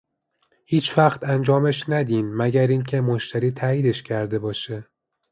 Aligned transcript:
هیچ 0.65 0.97
وقت 0.97 1.23
انجامش 1.23 1.89
ندین 1.89 2.35
مگر 2.35 2.67
اینکه 2.67 3.01
مشتری 3.01 3.51
تاییدش 3.51 4.03
کرده 4.03 4.39
باشه. 4.39 4.83